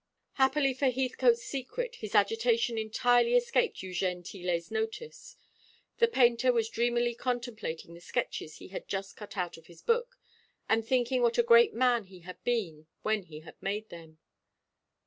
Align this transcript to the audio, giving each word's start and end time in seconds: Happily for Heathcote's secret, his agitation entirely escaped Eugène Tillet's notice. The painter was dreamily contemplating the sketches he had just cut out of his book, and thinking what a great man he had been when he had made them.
Happily 0.33 0.73
for 0.73 0.89
Heathcote's 0.89 1.43
secret, 1.43 1.97
his 1.97 2.15
agitation 2.15 2.75
entirely 2.79 3.35
escaped 3.35 3.81
Eugène 3.83 4.25
Tillet's 4.25 4.71
notice. 4.71 5.37
The 5.99 6.07
painter 6.07 6.51
was 6.51 6.69
dreamily 6.69 7.13
contemplating 7.13 7.93
the 7.93 8.01
sketches 8.01 8.55
he 8.57 8.69
had 8.69 8.87
just 8.87 9.15
cut 9.15 9.37
out 9.37 9.57
of 9.57 9.67
his 9.67 9.83
book, 9.83 10.17
and 10.67 10.83
thinking 10.83 11.21
what 11.21 11.37
a 11.37 11.43
great 11.43 11.75
man 11.75 12.05
he 12.05 12.21
had 12.21 12.43
been 12.43 12.87
when 13.03 13.21
he 13.25 13.41
had 13.41 13.61
made 13.61 13.89
them. 13.89 14.17